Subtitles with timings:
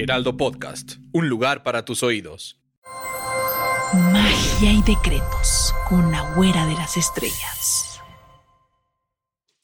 [0.00, 2.60] Heraldo Podcast, un lugar para tus oídos.
[4.12, 8.00] Magia y decretos con la güera de las estrellas.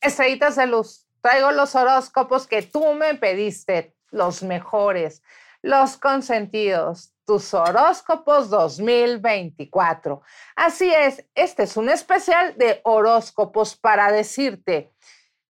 [0.00, 5.22] Estrellitas de luz, traigo los horóscopos que tú me pediste, los mejores,
[5.62, 10.20] los consentidos, tus horóscopos 2024.
[10.56, 14.92] Así es, este es un especial de horóscopos para decirte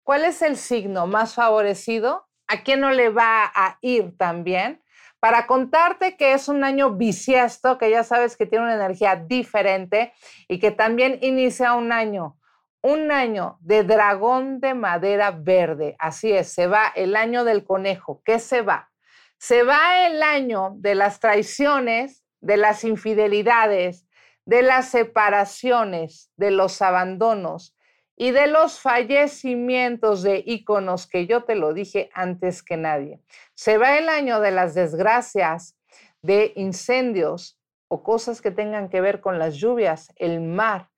[0.02, 4.82] cuál es el signo más favorecido, a quién no le va a ir también,
[5.20, 10.12] para contarte que es un año bisiesto, que ya sabes que tiene una energía diferente
[10.48, 12.38] y que también inicia un año,
[12.82, 15.96] un año de dragón de madera verde.
[15.98, 18.20] Así es, se va el año del conejo.
[18.24, 18.90] ¿Qué se va?
[19.38, 24.06] Se va el año de las traiciones, de las infidelidades,
[24.44, 27.74] de las separaciones, de los abandonos
[28.22, 33.20] y de los fallecimientos de íconos que yo te lo dije antes que nadie.
[33.54, 35.76] Se va el año de las desgracias,
[36.22, 40.88] de incendios o cosas que tengan que ver con las lluvias, el mar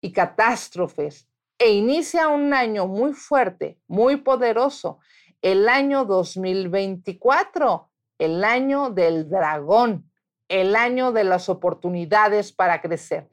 [0.00, 1.26] y catástrofes.
[1.58, 5.00] E inicia un año muy fuerte, muy poderoso,
[5.42, 7.90] el año 2024,
[8.20, 10.08] el año del dragón,
[10.46, 13.28] el año de las oportunidades para crecer,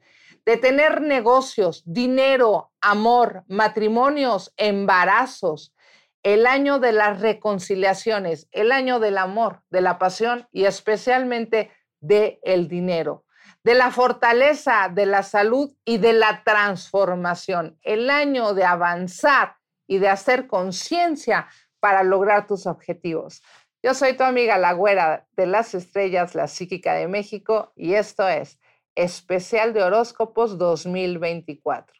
[0.46, 5.74] de tener negocios, dinero, amor, matrimonios, embarazos,
[6.22, 12.38] el año de las reconciliaciones, el año del amor, de la pasión y especialmente del
[12.42, 13.24] el dinero,
[13.64, 19.56] de la fortaleza, de la salud y de la transformación, el año de avanzar
[19.88, 21.48] y de hacer conciencia
[21.80, 23.42] para lograr tus objetivos.
[23.82, 28.28] Yo soy tu amiga la güera de las estrellas, la psíquica de México, y esto
[28.28, 28.58] es
[28.96, 31.94] Especial de Horóscopos 2024.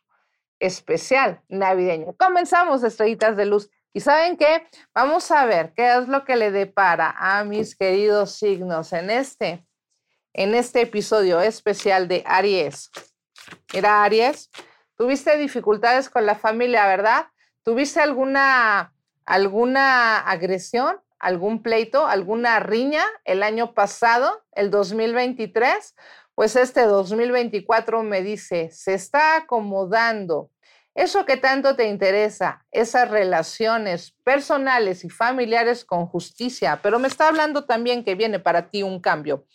[0.59, 2.17] Especial navideño.
[2.19, 3.71] Comenzamos, estrellitas de luz.
[3.93, 4.67] ¿Y saben qué?
[4.93, 9.65] Vamos a ver qué es lo que le depara a mis queridos signos en este,
[10.33, 12.91] en este episodio especial de Aries.
[13.73, 14.51] Mira, Aries,
[14.97, 17.27] tuviste dificultades con la familia, ¿verdad?
[17.63, 18.93] ¿Tuviste alguna
[19.27, 25.95] alguna agresión, algún pleito, alguna riña el año pasado, el 2023,
[26.37, 30.51] pues este 2024 me dice, se está acomodando
[30.97, 37.29] eso que tanto te interesa, esas relaciones personales y familiares con justicia, pero me está
[37.29, 39.47] hablando también que viene para ti un cambio,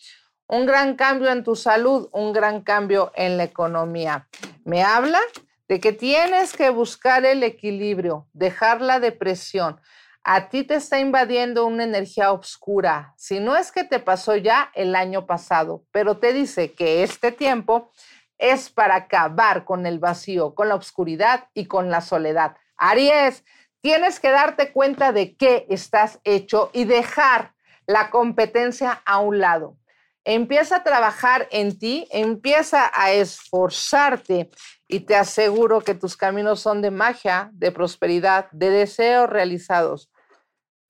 [0.47, 4.27] un gran cambio en tu salud, un gran cambio en la economía.
[4.65, 5.19] Me habla
[5.67, 9.81] de que tienes que buscar el equilibrio, dejar la depresión.
[10.23, 13.13] A ti te está invadiendo una energía oscura.
[13.17, 17.31] Si no es que te pasó ya el año pasado, pero te dice que este
[17.31, 17.91] tiempo
[18.37, 22.55] es para acabar con el vacío, con la oscuridad y con la soledad.
[22.77, 23.43] Aries,
[23.81, 27.53] tienes que darte cuenta de qué estás hecho y dejar
[27.87, 29.77] la competencia a un lado.
[30.23, 34.51] Empieza a trabajar en ti, empieza a esforzarte
[34.87, 40.10] y te aseguro que tus caminos son de magia, de prosperidad, de deseos realizados.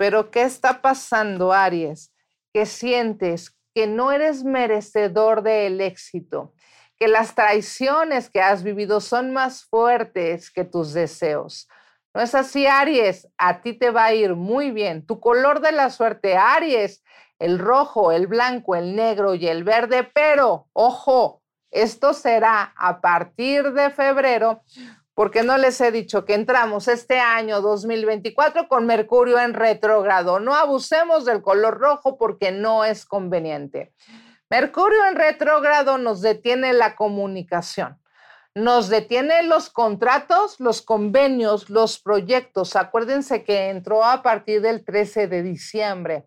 [0.02, 2.12] Pero ¿qué está pasando, Aries?
[2.52, 6.56] Que sientes que no eres merecedor del éxito,
[6.98, 11.70] que las traiciones que has vivido son más fuertes que tus deseos.
[12.16, 15.06] No es así, Aries, a ti te va a ir muy bien.
[15.06, 17.04] Tu color de la suerte, Aries,
[17.38, 23.72] el rojo, el blanco, el negro y el verde, pero ojo, esto será a partir
[23.74, 24.64] de febrero,
[25.22, 30.40] porque no les he dicho que entramos este año 2024 con Mercurio en retrógrado.
[30.40, 33.94] No abusemos del color rojo porque no es conveniente.
[34.50, 38.00] Mercurio en retrógrado nos detiene la comunicación
[38.56, 42.76] nos detiene los contratos, los convenios, los proyectos.
[42.76, 46.26] Acuérdense que entró a partir del 13 de diciembre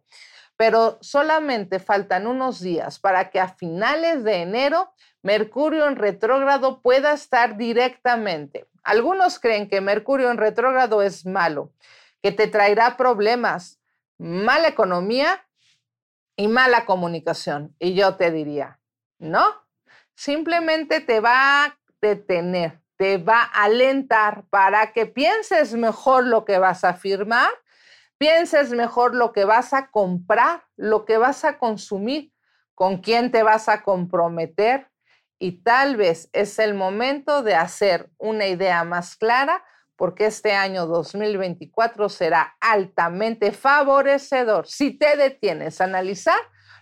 [0.56, 4.92] pero solamente faltan unos días para que a finales de enero
[5.22, 8.68] Mercurio en retrógrado pueda estar directamente.
[8.84, 11.72] Algunos creen que Mercurio en retrógrado es malo,
[12.22, 13.80] que te traerá problemas,
[14.18, 15.46] mala economía
[16.36, 17.74] y mala comunicación.
[17.78, 18.78] Y yo te diría,
[19.18, 19.42] no,
[20.14, 26.58] simplemente te va a detener, te va a alentar para que pienses mejor lo que
[26.58, 27.50] vas a firmar,
[28.18, 32.32] pienses mejor lo que vas a comprar, lo que vas a consumir,
[32.74, 34.90] con quién te vas a comprometer
[35.38, 39.64] y tal vez es el momento de hacer una idea más clara
[39.96, 46.38] porque este año 2024 será altamente favorecedor si te detienes a analizar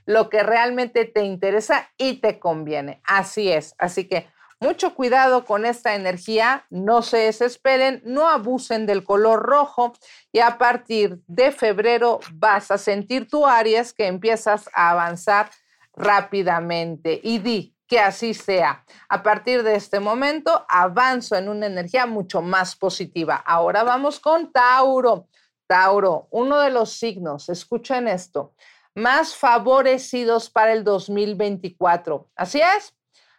[0.06, 3.00] lo que realmente te interesa y te conviene.
[3.04, 3.75] Así es.
[3.78, 4.26] Así que
[4.62, 9.93] mucho cuidado con esta energía, no se desesperen, no abusen del color rojo
[10.31, 15.50] y a partir de febrero vas a sentir tu Aries que empiezas a avanzar
[15.94, 18.86] rápidamente y di que así sea.
[19.10, 23.36] A partir de este momento avanzo en una energía mucho más positiva.
[23.36, 25.28] Ahora vamos con Tauro.
[25.66, 28.54] Tauro, uno de los signos, escuchen esto,
[28.94, 32.30] más favorecidos para el 2024.
[32.34, 32.96] Así es,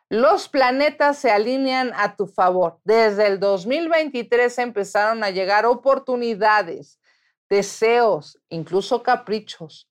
[0.07, 2.79] los planetas se alinean a tu favor.
[2.83, 7.00] Desde el 2023 empezaron a llegar oportunidades,
[7.50, 9.89] deseos, incluso caprichos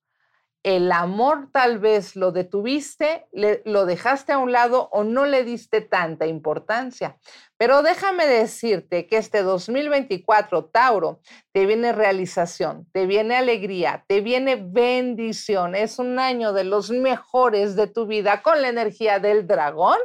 [0.62, 3.26] el amor tal vez lo detuviste,
[3.64, 7.16] lo dejaste a un lado o no le diste tanta importancia.
[7.56, 11.20] Pero déjame decirte que este 2024, Tauro,
[11.52, 15.74] te viene realización, te viene alegría, te viene bendición.
[15.74, 19.98] Es un año de los mejores de tu vida con la energía del dragón.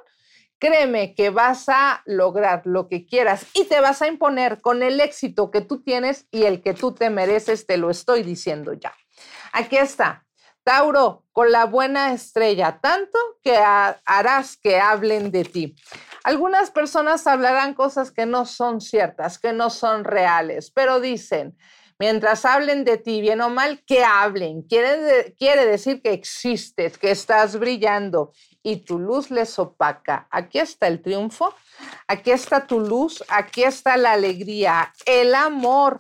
[0.59, 4.99] Créeme que vas a lograr lo que quieras y te vas a imponer con el
[4.99, 8.91] éxito que tú tienes y el que tú te mereces, te lo estoy diciendo ya.
[9.53, 10.26] Aquí está,
[10.67, 15.75] Tauro, con la buena estrella, tanto que harás que hablen de ti.
[16.25, 21.57] Algunas personas hablarán cosas que no son ciertas, que no son reales, pero dicen,
[21.99, 24.61] mientras hablen de ti, bien o mal, que hablen.
[24.63, 28.31] Quiere, quiere decir que existes, que estás brillando
[28.63, 30.27] y tu luz les opaca.
[30.29, 31.53] Aquí está el triunfo,
[32.07, 35.97] aquí está tu luz, aquí está la alegría, el amor.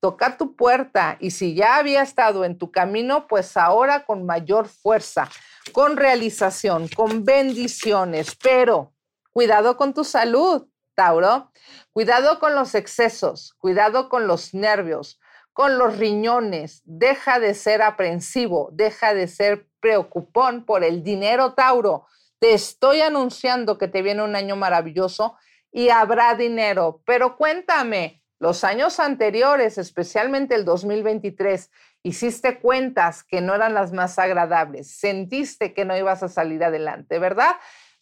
[0.00, 4.68] Toca tu puerta y si ya había estado en tu camino, pues ahora con mayor
[4.68, 5.28] fuerza,
[5.72, 8.92] con realización, con bendiciones, pero
[9.32, 11.50] cuidado con tu salud, Tauro.
[11.92, 15.18] Cuidado con los excesos, cuidado con los nervios,
[15.60, 16.80] con los riñones.
[16.86, 22.06] Deja de ser aprensivo, deja de ser preocupón por el dinero, Tauro.
[22.38, 25.36] Te estoy anunciando que te viene un año maravilloso
[25.70, 31.70] y habrá dinero, pero cuéntame, los años anteriores, especialmente el 2023,
[32.04, 37.18] hiciste cuentas que no eran las más agradables, sentiste que no ibas a salir adelante,
[37.18, 37.56] ¿verdad?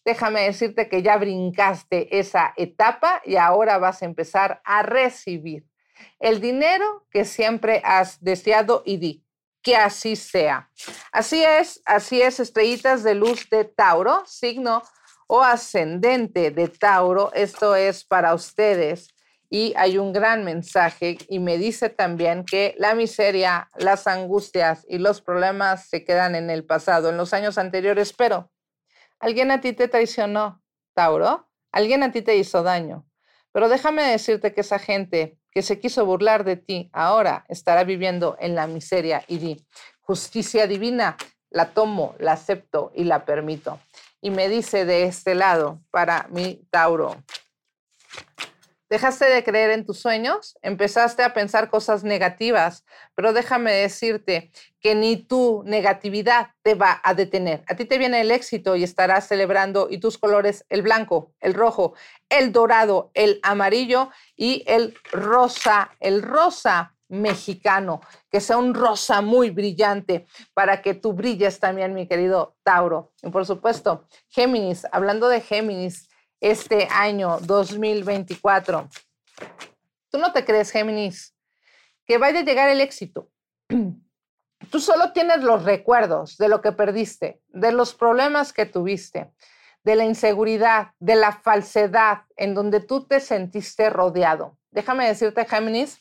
[0.05, 5.68] Déjame decirte que ya brincaste esa etapa y ahora vas a empezar a recibir
[6.19, 9.25] el dinero que siempre has deseado y di
[9.63, 10.71] que así sea.
[11.13, 14.83] Así es, así es, estrellitas de luz de Tauro, signo
[15.27, 17.33] o ascendente de Tauro.
[17.35, 19.09] Esto es para ustedes
[19.51, 24.99] y hay un gran mensaje y me dice también que la miseria, las angustias y
[24.99, 28.51] los problemas se quedan en el pasado, en los años anteriores, pero
[29.19, 30.63] alguien a ti te traicionó,
[30.95, 33.07] Tauro, alguien a ti te hizo daño.
[33.53, 38.37] Pero déjame decirte que esa gente que se quiso burlar de ti, ahora estará viviendo
[38.41, 39.67] en la miseria y di,
[40.01, 41.17] justicia divina,
[41.51, 43.79] la tomo, la acepto y la permito.
[44.21, 47.17] Y me dice de este lado, para mi Tauro,
[48.91, 54.51] Dejaste de creer en tus sueños, empezaste a pensar cosas negativas, pero déjame decirte
[54.81, 57.63] que ni tu negatividad te va a detener.
[57.69, 61.53] A ti te viene el éxito y estarás celebrando y tus colores, el blanco, el
[61.53, 61.93] rojo,
[62.31, 69.51] el dorado, el amarillo y el rosa, el rosa mexicano, que sea un rosa muy
[69.51, 73.13] brillante para que tú brilles también, mi querido Tauro.
[73.23, 76.09] Y por supuesto, Géminis, hablando de Géminis,
[76.41, 78.89] este año 2024.
[80.11, 81.35] Tú no te crees, Géminis,
[82.07, 83.31] que vaya a llegar el éxito.
[84.71, 89.33] Tú solo tienes los recuerdos de lo que perdiste, de los problemas que tuviste,
[89.85, 94.59] de la inseguridad, de la falsedad en donde tú te sentiste rodeado.
[94.71, 95.99] Déjame decirte, Géminis,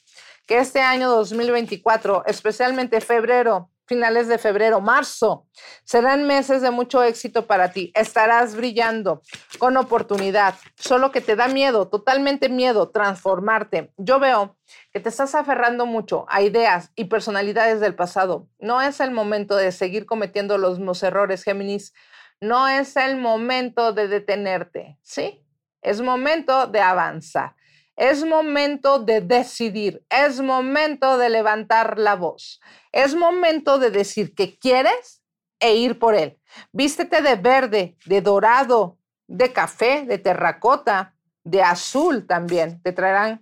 [0.48, 5.48] que este año 2024, especialmente febrero, finales de febrero, marzo.
[5.84, 7.92] Serán meses de mucho éxito para ti.
[7.96, 9.22] Estarás brillando
[9.58, 13.92] con oportunidad, solo que te da miedo, totalmente miedo, transformarte.
[13.98, 14.58] Yo veo
[14.92, 18.48] que te estás aferrando mucho a ideas y personalidades del pasado.
[18.60, 21.94] No es el momento de seguir cometiendo los mismos errores, Géminis.
[22.42, 25.44] No es el momento de detenerte, ¿sí?
[25.82, 27.56] Es momento de avanzar.
[27.98, 32.62] Es momento de decidir, es momento de levantar la voz,
[32.92, 35.24] es momento de decir que quieres
[35.60, 36.40] e ir por él.
[36.72, 42.82] Vístete de verde, de dorado, de café, de terracota, de azul también.
[42.84, 43.42] Te traerán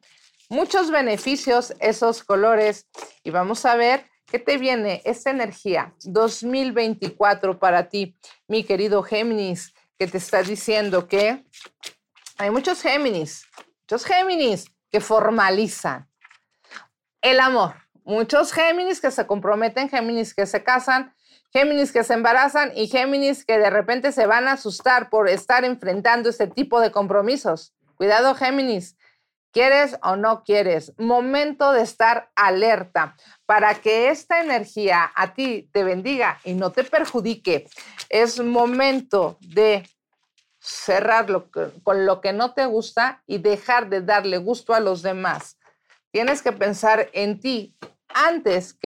[0.50, 2.88] muchos beneficios esos colores
[3.24, 9.74] y vamos a ver qué te viene esta energía 2024 para ti, mi querido Géminis,
[9.98, 11.44] que te está diciendo que
[12.38, 13.46] hay muchos Géminis,
[13.86, 16.10] muchos Géminis que formalizan
[17.22, 17.76] el amor.
[18.04, 21.14] Muchos Géminis que se comprometen, Géminis que se casan,
[21.54, 25.66] Géminis que se embarazan y Géminis que de repente se van a asustar por estar
[25.66, 27.76] enfrentando este tipo de compromisos.
[27.96, 28.98] Cuidado, Géminis.
[29.52, 30.92] ¿Quieres o no quieres?
[30.98, 33.16] Momento de estar alerta
[33.46, 37.68] para que esta energía a ti te bendiga y no te perjudique.
[38.10, 39.88] Es momento de
[40.66, 41.28] cerrar
[41.84, 45.58] con lo que no te gusta y dejar de darle gusto a los demás.
[46.12, 47.76] Tienes que pensar en ti
[48.14, 48.86] antes que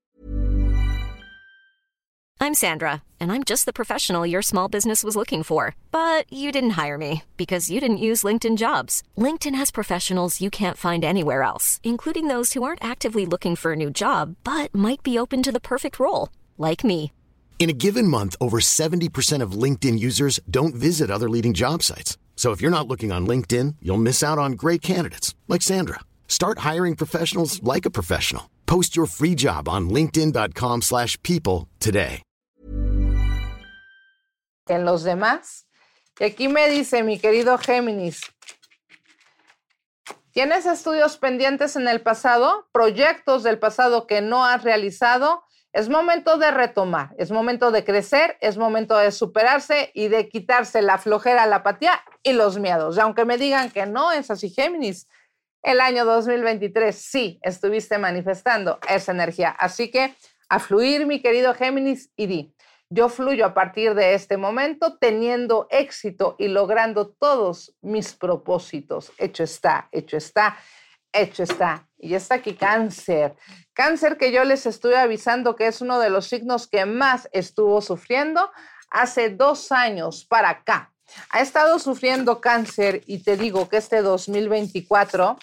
[2.42, 5.76] I'm Sandra, and I'm just the professional your small business was looking for.
[5.92, 9.04] But you didn't hire me because you didn't use LinkedIn jobs.
[9.18, 13.74] LinkedIn has professionals you can't find anywhere else, including those who aren't actively looking for
[13.74, 17.12] a new job but might be open to the perfect role, like me.
[17.60, 22.18] In a given month, over 70% of LinkedIn users don't visit other leading job sites.
[22.38, 26.00] So if you're not looking on LinkedIn, you'll miss out on great candidates like Sandra.
[26.30, 28.50] Start hiring professionals like a professional.
[28.66, 32.22] Post your free job on linkedin.com/people today.
[34.70, 35.66] En los demás.
[36.20, 38.22] Y aquí me dice mi querido Géminis,
[40.32, 42.70] ¿tienes estudios pendientes en el pasado?
[42.72, 45.44] ¿Proyectos del pasado que no has realizado?
[45.72, 50.82] Es momento de retomar, es momento de crecer, es momento de superarse y de quitarse
[50.82, 52.98] la flojera, la apatía y los miedos.
[52.98, 55.08] Y aunque me digan que no es así, Géminis,
[55.62, 59.50] el año 2023 sí estuviste manifestando esa energía.
[59.52, 60.16] Así que
[60.48, 62.56] a fluir, mi querido Géminis, y di,
[62.90, 69.12] yo fluyo a partir de este momento teniendo éxito y logrando todos mis propósitos.
[69.20, 70.58] Hecho está, hecho está,
[71.14, 71.88] hecho está.
[71.98, 73.36] Y está aquí cáncer.
[73.74, 77.82] Cáncer que yo les estoy avisando que es uno de los signos que más estuvo
[77.82, 78.50] sufriendo
[78.90, 80.94] hace dos años para acá.
[81.32, 85.38] Ha estado sufriendo cáncer y te digo que este 2024,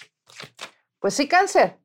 [0.98, 1.78] pues sí, cáncer,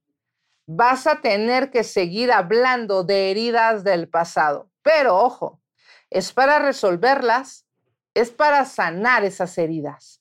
[0.67, 4.69] vas a tener que seguir hablando de heridas del pasado.
[4.83, 5.61] Pero ojo,
[6.09, 7.65] es para resolverlas,
[8.13, 10.20] es para sanar esas heridas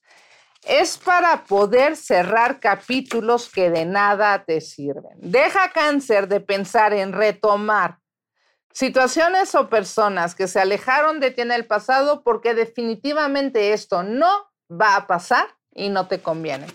[0.64, 5.16] es para poder cerrar capítulos que de nada te sirven.
[5.16, 7.98] Deja cáncer de pensar en retomar
[8.72, 14.50] situaciones o personas que se alejaron de ti en el pasado porque definitivamente esto no
[14.70, 16.66] va a pasar y no te conviene.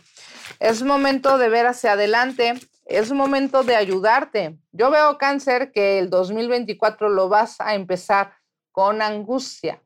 [0.60, 4.58] Es momento de ver hacia adelante, es momento de ayudarte.
[4.72, 8.34] Yo veo cáncer que el 2024 lo vas a empezar
[8.72, 9.82] con angustia,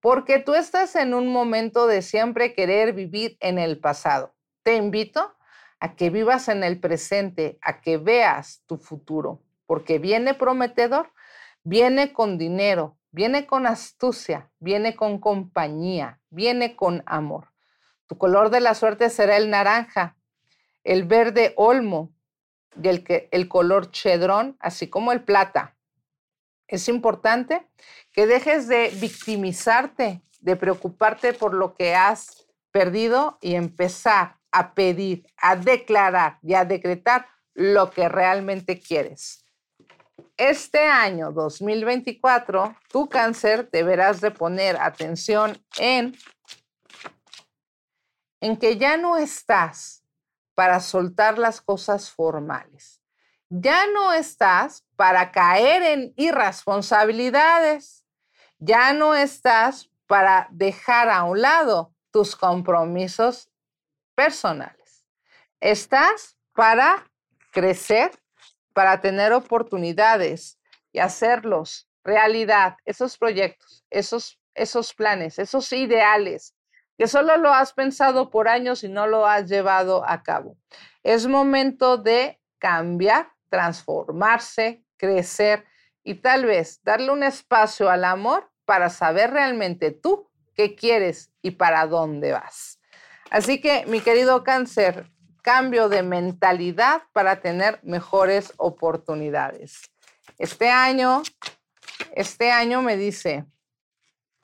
[0.00, 4.34] porque tú estás en un momento de siempre querer vivir en el pasado.
[4.62, 5.34] Te invito
[5.80, 11.12] a que vivas en el presente, a que veas tu futuro, porque viene prometedor,
[11.62, 17.48] viene con dinero, viene con astucia, viene con compañía, viene con amor.
[18.06, 20.16] Tu color de la suerte será el naranja,
[20.84, 22.12] el verde olmo
[22.82, 25.76] y el, el color chedrón, así como el plata.
[26.66, 27.66] Es importante
[28.12, 35.26] que dejes de victimizarte, de preocuparte por lo que has perdido y empezar a pedir,
[35.36, 39.44] a declarar y a decretar lo que realmente quieres.
[40.36, 46.16] Este año 2024, tu cáncer deberás de poner atención en,
[48.40, 50.04] en que ya no estás
[50.54, 53.03] para soltar las cosas formales
[53.48, 58.04] ya no estás para caer en irresponsabilidades,
[58.58, 63.50] ya no estás para dejar a un lado tus compromisos
[64.14, 65.04] personales.
[65.60, 67.10] Estás para
[67.50, 68.12] crecer,
[68.72, 70.58] para tener oportunidades
[70.92, 76.54] y hacerlos realidad, esos proyectos, esos, esos planes, esos ideales
[76.96, 80.56] que solo lo has pensado por años y no lo has llevado a cabo.
[81.02, 85.64] Es momento de cambiar transformarse, crecer
[86.02, 91.52] y tal vez darle un espacio al amor para saber realmente tú qué quieres y
[91.52, 92.80] para dónde vas.
[93.30, 95.08] Así que, mi querido cáncer,
[95.42, 99.82] cambio de mentalidad para tener mejores oportunidades.
[100.36, 101.22] Este año,
[102.12, 103.44] este año me dice,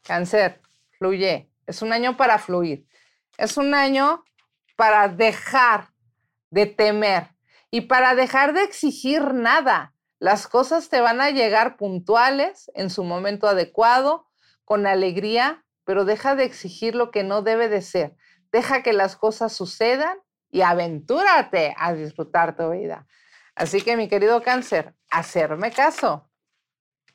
[0.04, 0.60] cáncer,
[0.98, 1.50] fluye.
[1.66, 2.86] Es un año para fluir.
[3.36, 4.22] Es un año
[4.76, 5.88] para dejar
[6.50, 7.28] de temer,
[7.70, 9.94] y para dejar de exigir nada.
[10.18, 14.26] Las cosas te van a llegar puntuales, en su momento adecuado,
[14.64, 18.16] con alegría, pero deja de exigir lo que no debe de ser.
[18.52, 20.18] deja que las cosas sucedan
[20.50, 23.06] y aventúrate a disfrutar tu vida.
[23.54, 26.28] Así que mi querido cáncer, hacerme caso.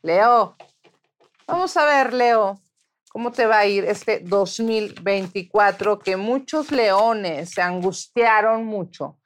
[0.01, 0.55] Leo,
[1.45, 2.62] vamos a ver, Leo,
[3.09, 9.17] cómo te va a ir este 2024 que muchos leones se angustiaron mucho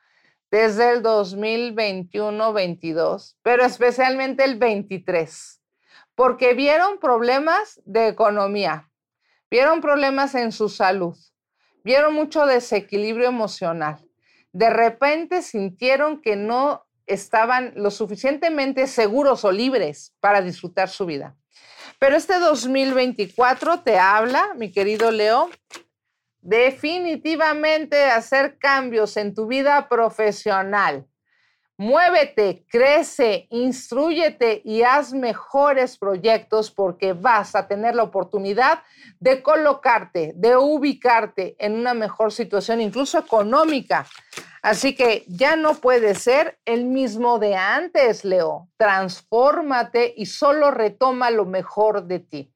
[0.52, 5.62] desde el 2021-22, pero especialmente el 23,
[6.16, 8.90] porque vieron problemas de economía,
[9.50, 11.18] vieron problemas en su salud,
[11.84, 14.06] vieron mucho desequilibrio emocional.
[14.52, 21.36] De repente sintieron que no estaban lo suficientemente seguros o libres para disfrutar su vida.
[22.00, 25.50] Pero este 2024 te habla, mi querido Leo,
[26.42, 31.06] definitivamente hacer cambios en tu vida profesional.
[31.78, 38.84] Muévete, crece, instruyete y haz mejores proyectos porque vas a tener la oportunidad
[39.22, 44.06] de colocarte, de ubicarte en una mejor situación, incluso económica.
[44.62, 48.68] Así que ya no puedes ser el mismo de antes, Leo.
[48.76, 52.54] Transfórmate y solo retoma lo mejor de ti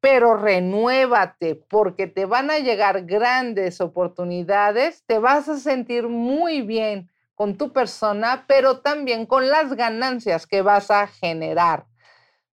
[0.00, 7.10] pero renuévate porque te van a llegar grandes oportunidades, te vas a sentir muy bien
[7.34, 11.86] con tu persona, pero también con las ganancias que vas a generar.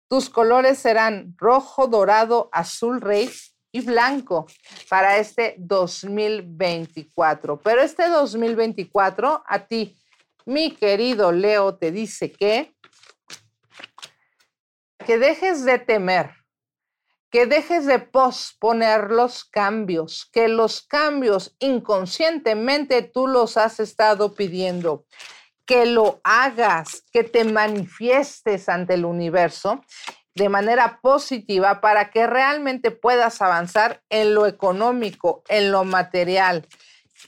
[0.08, 3.30] Tus colores serán rojo, dorado, azul rey
[3.72, 4.46] y blanco
[4.88, 7.60] para este 2024.
[7.60, 9.96] Pero este 2024 a ti,
[10.44, 12.74] mi querido Leo, te dice que
[15.06, 16.41] que dejes de temer
[17.32, 25.06] que dejes de posponer los cambios, que los cambios inconscientemente tú los has estado pidiendo,
[25.64, 29.80] que lo hagas, que te manifiestes ante el universo
[30.34, 36.68] de manera positiva para que realmente puedas avanzar en lo económico, en lo material,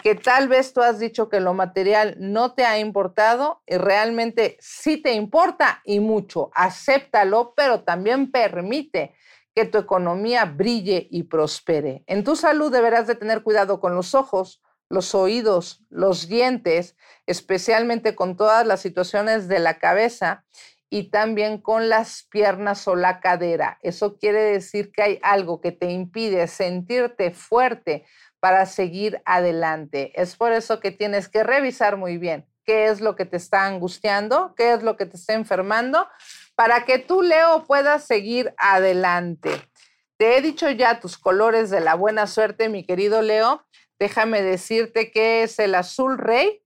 [0.03, 4.59] que tal vez tú has dicho que lo material no te ha importado y realmente
[4.61, 6.51] sí te importa y mucho.
[6.55, 9.15] Acéptalo, pero también permite
[9.55, 12.03] que tu economía brille y prospere.
[12.07, 18.15] En tu salud deberás de tener cuidado con los ojos, los oídos, los dientes, especialmente
[18.15, 20.45] con todas las situaciones de la cabeza
[20.91, 23.79] y también con las piernas o la cadera.
[23.83, 28.05] Eso quiere decir que hay algo que te impide sentirte fuerte
[28.41, 30.13] para seguir adelante.
[30.21, 33.67] Es por eso que tienes que revisar muy bien qué es lo que te está
[33.67, 36.07] angustiando, qué es lo que te está enfermando
[36.55, 39.51] para que tú, Leo, puedas seguir adelante.
[40.17, 43.65] Te he dicho ya tus colores de la buena suerte, mi querido Leo.
[43.99, 46.63] Déjame decirte que es el azul rey,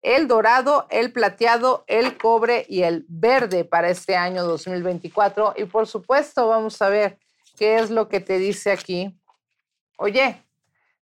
[0.00, 5.54] el dorado, el plateado, el cobre y el verde para este año 2024.
[5.56, 7.18] Y por supuesto, vamos a ver
[7.56, 9.18] qué es lo que te dice aquí.
[9.98, 10.42] Oye,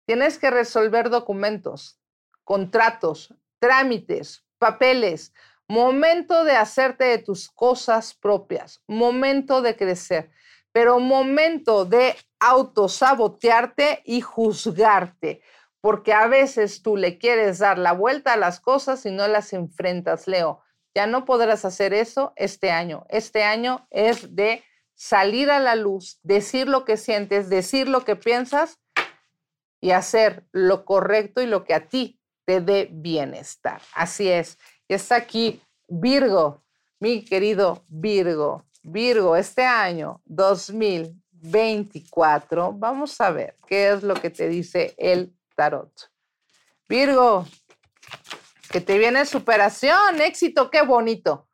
[0.06, 2.00] tienes que resolver documentos,
[2.44, 5.34] contratos, trámites, papeles,
[5.70, 10.32] Momento de hacerte de tus cosas propias, momento de crecer,
[10.72, 15.42] pero momento de autosabotearte y juzgarte,
[15.82, 19.52] porque a veces tú le quieres dar la vuelta a las cosas y no las
[19.54, 20.62] enfrentas, Leo.
[20.96, 23.06] Ya no podrás hacer eso este año.
[23.10, 24.64] Este año es de
[24.96, 28.80] salir a la luz, decir lo que sientes, decir lo que piensas
[29.80, 33.82] y hacer lo correcto y lo que a ti te dé bienestar.
[33.94, 34.58] Así es
[34.96, 36.64] está aquí Virgo,
[37.00, 38.66] mi querido Virgo.
[38.84, 45.92] Virgo, este año 2024, vamos a ver qué es lo que te dice el tarot.
[46.88, 47.46] Virgo,
[48.70, 51.50] que te viene superación, éxito, qué bonito.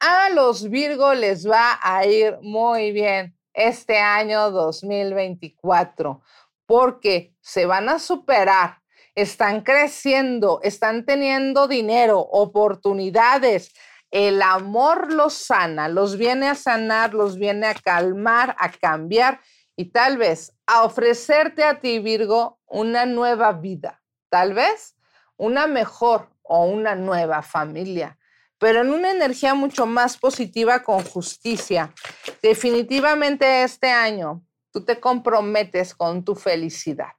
[0.00, 6.22] A los Virgo les va a ir muy bien este año 2024
[6.66, 8.78] porque se van a superar
[9.20, 13.74] están creciendo, están teniendo dinero, oportunidades.
[14.12, 19.40] El amor los sana, los viene a sanar, los viene a calmar, a cambiar
[19.74, 24.94] y tal vez a ofrecerte a ti, Virgo, una nueva vida, tal vez
[25.36, 28.18] una mejor o una nueva familia,
[28.58, 31.92] pero en una energía mucho más positiva con justicia.
[32.40, 37.18] Definitivamente este año tú te comprometes con tu felicidad.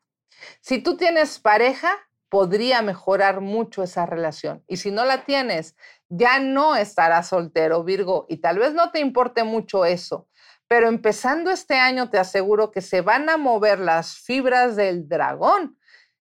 [0.61, 1.95] Si tú tienes pareja,
[2.29, 4.63] podría mejorar mucho esa relación.
[4.67, 5.75] Y si no la tienes,
[6.09, 10.27] ya no estarás soltero, Virgo, y tal vez no te importe mucho eso.
[10.67, 15.79] Pero empezando este año, te aseguro que se van a mover las fibras del dragón,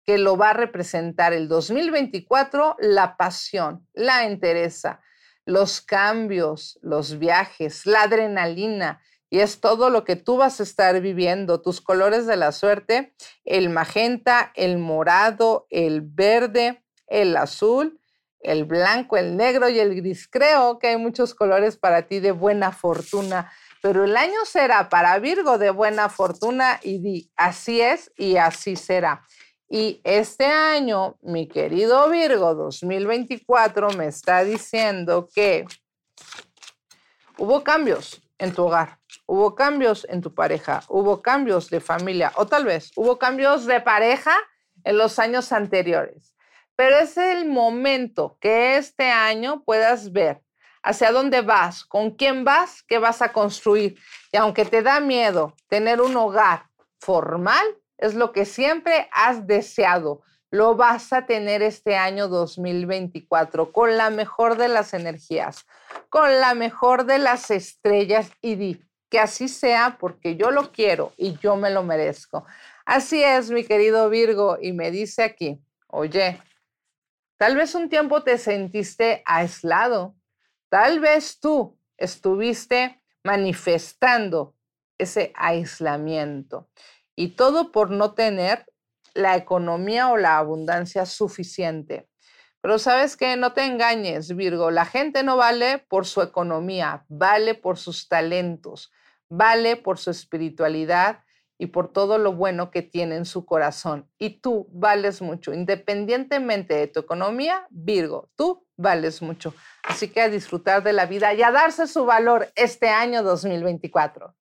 [0.04, 5.00] que lo va a representar el 2024, la pasión, la entereza,
[5.44, 9.00] los cambios, los viajes, la adrenalina,
[9.32, 11.62] y es todo lo que tú vas a estar viviendo.
[11.62, 13.14] Tus colores de la suerte,
[13.46, 17.98] el magenta, el morado, el verde, el azul,
[18.40, 20.28] el blanco, el negro y el gris.
[20.28, 25.18] Creo que hay muchos colores para ti de buena fortuna, pero el año será para
[25.18, 29.26] Virgo de buena fortuna y di, así es y así será.
[29.66, 35.64] Y este año, mi querido Virgo 2024 me está diciendo que
[37.38, 42.46] hubo cambios en tu hogar hubo cambios en tu pareja, hubo cambios de familia o
[42.46, 44.36] tal vez hubo cambios de pareja
[44.84, 46.34] en los años anteriores.
[46.76, 50.42] Pero es el momento que este año puedas ver
[50.82, 53.98] hacia dónde vas, con quién vas, qué vas a construir.
[54.32, 56.66] Y aunque te da miedo tener un hogar
[56.98, 57.64] formal,
[57.98, 60.22] es lo que siempre has deseado.
[60.50, 65.66] Lo vas a tener este año 2024 con la mejor de las energías,
[66.10, 71.12] con la mejor de las estrellas y di, que así sea porque yo lo quiero
[71.18, 72.46] y yo me lo merezco.
[72.86, 76.40] Así es, mi querido Virgo, y me dice aquí, oye,
[77.36, 80.16] tal vez un tiempo te sentiste aislado,
[80.70, 84.56] tal vez tú estuviste manifestando
[84.96, 86.70] ese aislamiento
[87.14, 88.64] y todo por no tener
[89.12, 92.08] la economía o la abundancia suficiente.
[92.62, 97.54] Pero sabes que no te engañes, Virgo, la gente no vale por su economía, vale
[97.54, 98.90] por sus talentos
[99.32, 101.20] vale por su espiritualidad
[101.56, 104.10] y por todo lo bueno que tiene en su corazón.
[104.18, 109.54] Y tú vales mucho, independientemente de tu economía, Virgo, tú vales mucho.
[109.84, 114.34] Así que a disfrutar de la vida y a darse su valor este año 2024.